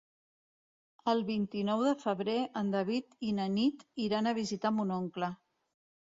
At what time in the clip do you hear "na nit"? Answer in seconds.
3.39-3.83